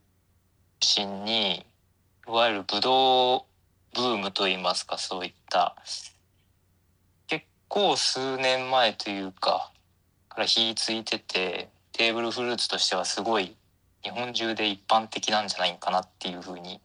[0.82, 1.66] 心に
[2.28, 3.42] いわゆるブドウ
[3.96, 5.78] ブームといいますかそういった
[7.28, 9.72] 結構数年前というか
[10.28, 13.56] から火ついててテーブルフルーツとしてはすごい
[14.04, 16.82] 日本中で一般的なんじゃないかなっていうふうに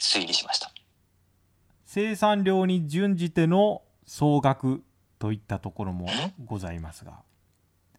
[0.00, 0.72] 推理しました。
[1.84, 4.82] 生産量に準じての総額
[5.18, 6.08] といったところも
[6.46, 7.18] ございますが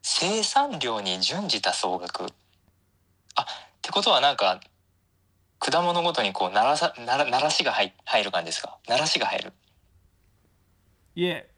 [0.05, 2.25] 生産量に準じた総額。
[3.35, 3.45] あっ
[3.81, 4.59] てことはなんか
[5.59, 8.77] 果物ごとにこうならさならならしが入入る感じですか？
[8.87, 9.53] ならしが入る。
[11.15, 11.49] いえ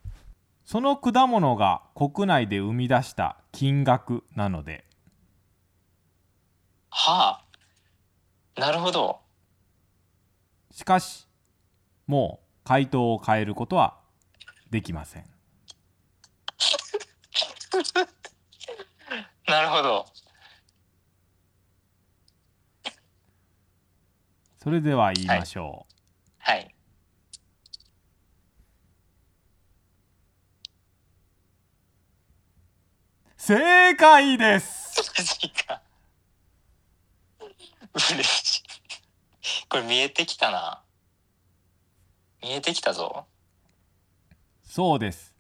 [0.64, 4.86] その果物が国内で生み出した金額なので。
[6.92, 7.42] は
[8.56, 9.20] あなるほど。
[10.72, 11.28] しかし
[12.06, 13.98] もう回答を変えることは
[14.70, 15.26] できません
[19.48, 20.06] なるほど。
[24.58, 25.94] それでは言いましょう、
[26.40, 26.76] はい。
[33.38, 35.14] 正解です。
[35.16, 35.82] マジか
[37.94, 38.64] 嬉しい。
[39.70, 40.82] これ見えてきたな。
[42.42, 43.28] 見えてきたぞ。
[44.64, 45.36] そうです。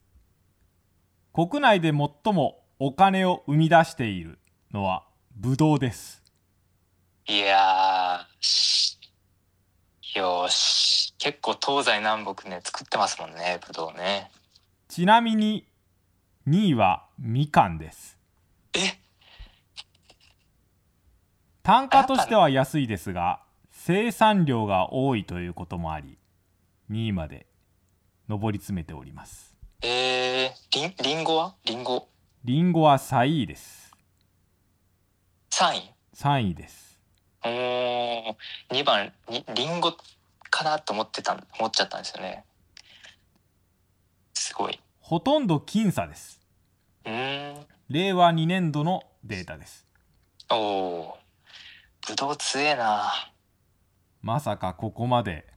[1.33, 4.37] 国内で最もお金を生み出している
[4.73, 6.21] のはブドウです。
[7.25, 8.27] いや
[10.15, 14.29] よし結構東西南北ね作ってますもんねぶどうね。
[14.89, 15.65] ちなみに
[16.49, 18.17] 2位はみかんです。
[18.73, 18.99] え？
[21.63, 23.39] 単価としては安いですが
[23.71, 26.17] 生産量が多いということもあり
[26.91, 27.47] 2位まで
[28.27, 29.55] 上り詰めております。
[29.81, 31.55] えー、りんりんごは？
[31.63, 32.09] りんご
[32.45, 33.91] りんごは3位です。
[35.49, 36.99] 3位？3位です。
[37.43, 38.35] おー
[38.69, 39.97] 2番にりんご
[40.51, 42.43] かなと思ってた思っちゃったんですよね。
[44.35, 44.79] すごい。
[44.99, 46.39] ほとんど僅差です。
[47.05, 47.65] うーん。
[47.89, 49.87] 令和2年度のデータです。
[50.51, 51.17] おお
[52.07, 53.11] ぶどう強えな。
[54.21, 55.47] まさかここまで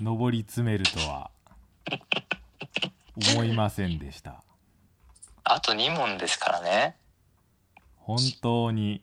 [0.00, 1.30] 上り詰めるとは
[3.32, 4.42] 思いませんでした
[5.52, 6.94] あと2問ですからね。
[7.96, 9.02] 本当に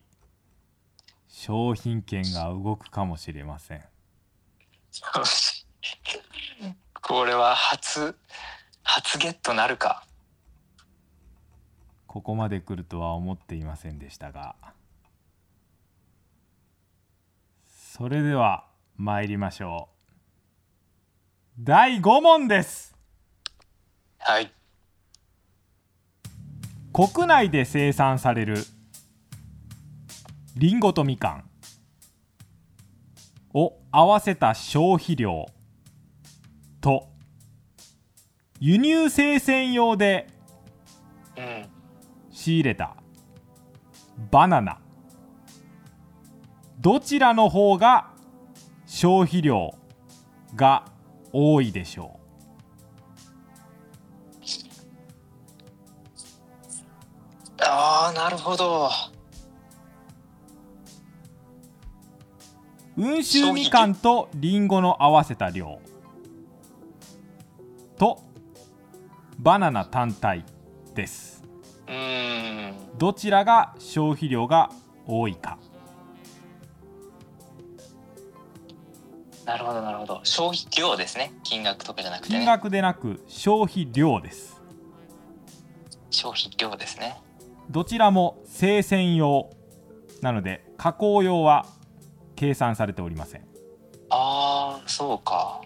[1.28, 3.84] 商品券が動くかもしれません。
[7.02, 8.16] これは初
[8.82, 10.06] 初ゲットなるか。
[12.06, 14.56] ここまで来るとは思っていませんでしたが。
[17.68, 18.64] それでは
[18.96, 19.90] 参りましょ
[21.60, 21.60] う。
[21.60, 22.96] 第5問です。
[24.18, 24.57] はい
[26.98, 28.56] 国内で生産される
[30.56, 31.44] リンゴとみかん
[33.54, 35.46] を合わせた消費量
[36.80, 37.06] と
[38.58, 40.26] 輸入生鮮用で
[42.32, 42.96] 仕入れた
[44.32, 44.80] バナナ。
[46.80, 48.10] どちらの方が
[48.86, 49.72] 消費量
[50.56, 50.84] が
[51.32, 52.17] 多いでしょう？
[57.70, 58.90] ああなるほど。
[62.96, 65.80] う温州みかんとりんごの合わせた量。
[67.98, 68.20] と
[69.38, 70.44] バナナ単体
[70.94, 71.44] です。
[72.96, 74.70] どちらが消費量が
[75.06, 75.58] 多いか。
[79.44, 80.20] なるほどなるほど。
[80.24, 81.32] 消費量ですね。
[81.42, 82.40] 金額とかじゃなくてね。
[82.40, 84.58] 金額でなく消費量です。
[86.10, 87.20] 消費量ですね
[87.70, 89.50] どちらも生鮮用
[90.22, 91.66] なので加工用は
[92.34, 93.42] 計算されておりません。
[94.10, 95.60] ああそうか。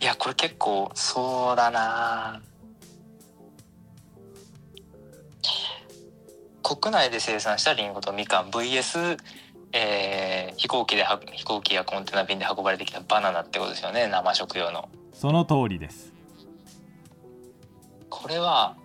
[0.00, 2.40] いやこれ結構そうだな。
[6.62, 9.18] 国内で生産したリンゴとみかん VS、
[9.72, 14.88] えー飛行機では飛行機やコンテナ便で運ばれてきたバナナってことですよね生食用の。
[15.12, 16.09] その通りです
[18.10, 18.76] これは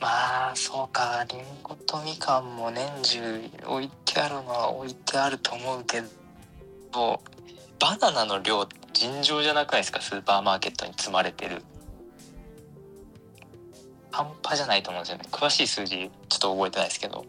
[0.00, 6.02] まあそうかリンゴとみかんも年中置いてあるのは置いてあると思うけ
[6.92, 7.22] ど
[7.78, 10.00] バナナの量尋常じゃなくないですか？
[10.00, 11.62] スーパーマーケットに積まれてる。
[14.10, 15.24] 半端じゃないと思うんですよね。
[15.30, 17.24] 詳しい数字ちょっと覚えてないですけど。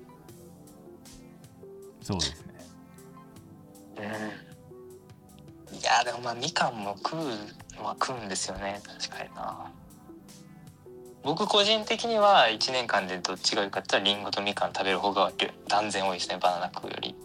[2.04, 2.54] そうですね。
[3.98, 5.78] うん。
[5.78, 7.20] いやでもまあみかんも食う
[7.78, 8.80] のは食うんですよね。
[8.86, 9.72] 確かにな
[11.26, 15.32] 僕個人的には1年間でどっちがいいかって言ったらリンゴとみかん食べる方が
[15.67, 17.15] 断然多いですねバナナ食うより。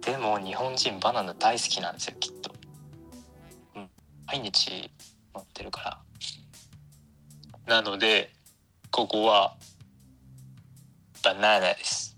[0.00, 2.54] でも日本人バナナ大好きなんですよきっと、
[3.76, 3.88] うん、
[4.26, 4.90] 毎日
[5.34, 6.00] 持ってるか
[7.66, 7.82] ら。
[7.82, 8.32] なので
[8.90, 9.56] ここは
[11.22, 12.16] バナナです。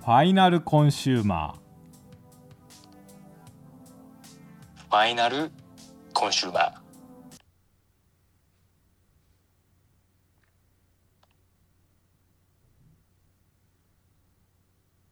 [0.00, 1.65] ファイナルコンシューマー。
[4.96, 5.50] ファイナル
[6.14, 6.72] コンシューマー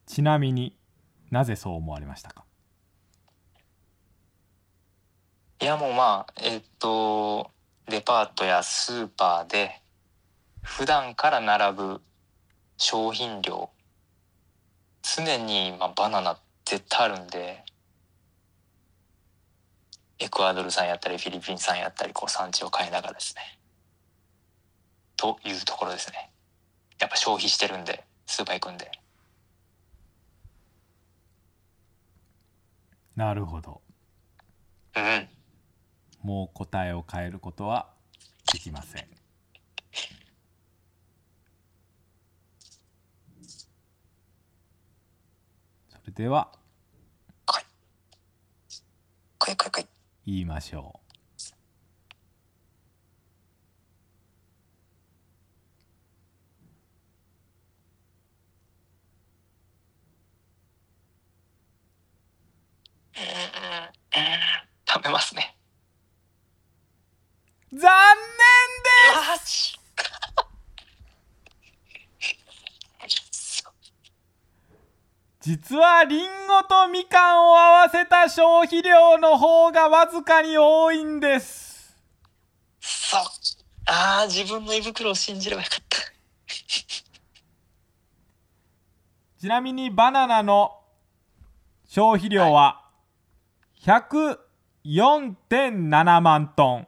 [0.07, 0.75] ちなみに
[1.29, 2.45] なぜそう思われましたか？
[5.61, 7.51] いやもうまあえっと
[7.87, 9.83] デパートやスーパーで
[10.63, 12.01] 普段から並ぶ
[12.77, 13.69] 商品量
[15.03, 17.63] 常に、まあ、バナナ絶対あるんで
[20.19, 23.59] エクアドル産やったりフィリピン産やったりこう産地を変えながらですね。
[25.17, 26.31] というところですね。
[26.99, 28.91] やっぱ消費してるんでスーパー行くんで。
[33.15, 33.81] なるほど。
[34.95, 35.27] うん。
[36.21, 37.89] もう答えを変えることは
[38.51, 39.07] できません。
[45.89, 46.51] それでは。
[47.45, 47.59] 来
[49.51, 49.94] い来い来い
[50.25, 50.99] 言いましょ
[64.87, 65.55] 食べますね。
[67.71, 68.17] う残念
[69.27, 69.84] マジ
[75.45, 81.95] 実はリンゴとみかんを合わせた消費量の方がわずかに多いんです。
[82.79, 83.21] そう
[83.85, 85.99] ああ自分の胃袋を信じればよかった。
[89.39, 90.81] ちなみにバナナの
[91.87, 92.89] 消費量は
[93.83, 96.87] 104.7万トン。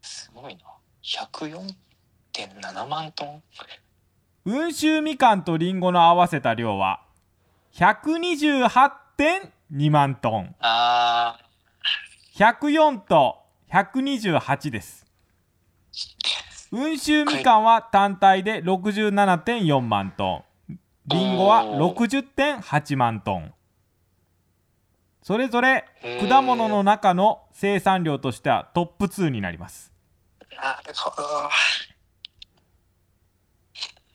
[0.00, 0.64] すごいな。
[1.02, 3.42] 104.7万トン。
[4.46, 7.05] 温州みかんとリンゴの合わせた量は
[7.76, 10.54] 128.2万トン。
[10.60, 11.38] あ
[12.34, 13.36] 104と
[13.70, 15.04] 128です。
[16.72, 20.78] 温州みかんは単体で67.4万トン。
[21.08, 23.52] リンゴは60.8万トン。
[25.22, 25.84] それぞれ
[26.26, 29.92] 果物の中の生産量としてはトップ2になります。
[30.50, 31.22] ーなるほど。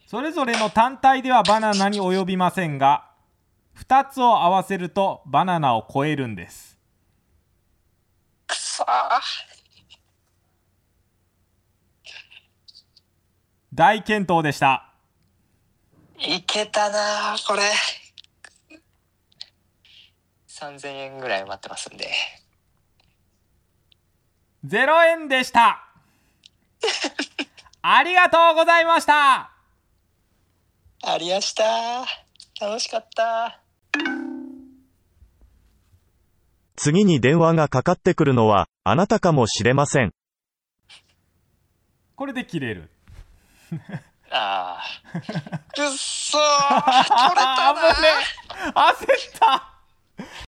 [0.08, 3.11] それぞれの単体ではバナナに及びませんが
[3.78, 6.78] 2つを合わせるとバナナを超えるんです。
[8.46, 8.86] くそー。
[13.74, 14.92] 大健闘でした。
[16.18, 17.62] いけたなーこれ。
[20.48, 22.08] 3000円ぐらい待ってますんで。
[24.64, 25.88] 0円でした。
[27.82, 29.50] ありがとうございました。
[31.04, 31.64] ありやした
[32.60, 33.61] 楽しかった
[36.76, 40.12] 次に電話がかかってくるのはあなたかもしれません。
[42.14, 42.90] これで切れる。
[44.30, 46.42] ああ くっそー。
[46.80, 48.68] 取れたな危ねえ。
[48.68, 49.72] 焦った